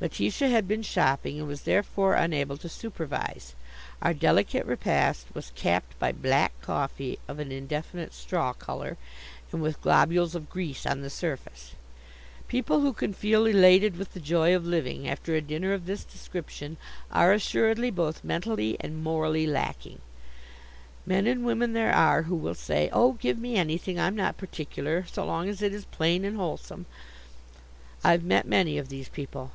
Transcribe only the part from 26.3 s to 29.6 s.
wholesome." I've met many of these people.